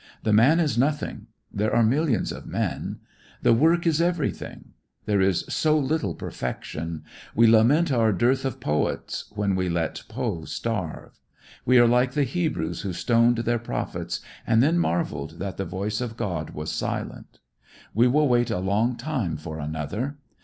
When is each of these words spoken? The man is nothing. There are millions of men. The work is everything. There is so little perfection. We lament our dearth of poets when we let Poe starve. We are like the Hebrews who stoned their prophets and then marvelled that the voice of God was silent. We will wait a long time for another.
The 0.23 0.33
man 0.33 0.59
is 0.59 0.79
nothing. 0.79 1.27
There 1.53 1.71
are 1.75 1.83
millions 1.83 2.31
of 2.31 2.47
men. 2.47 3.01
The 3.43 3.53
work 3.53 3.85
is 3.85 4.01
everything. 4.01 4.69
There 5.05 5.21
is 5.21 5.45
so 5.47 5.77
little 5.77 6.15
perfection. 6.15 7.03
We 7.35 7.45
lament 7.45 7.91
our 7.91 8.11
dearth 8.11 8.43
of 8.43 8.59
poets 8.59 9.25
when 9.35 9.55
we 9.55 9.69
let 9.69 10.01
Poe 10.09 10.45
starve. 10.45 11.19
We 11.65 11.77
are 11.77 11.87
like 11.87 12.13
the 12.13 12.23
Hebrews 12.23 12.81
who 12.81 12.93
stoned 12.93 13.37
their 13.45 13.59
prophets 13.59 14.21
and 14.47 14.63
then 14.63 14.79
marvelled 14.79 15.37
that 15.37 15.57
the 15.57 15.65
voice 15.65 16.01
of 16.01 16.17
God 16.17 16.49
was 16.49 16.71
silent. 16.71 17.39
We 17.93 18.07
will 18.07 18.27
wait 18.27 18.49
a 18.49 18.57
long 18.57 18.97
time 18.97 19.37
for 19.37 19.59
another. 19.59 20.17